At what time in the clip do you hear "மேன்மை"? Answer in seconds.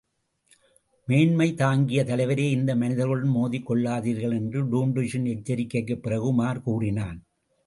1.05-1.53